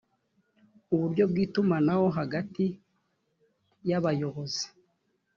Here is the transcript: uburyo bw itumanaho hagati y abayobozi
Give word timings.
uburyo 0.93 1.23
bw 1.31 1.35
itumanaho 1.45 2.05
hagati 2.17 2.65
y 3.89 3.91
abayobozi 3.99 4.65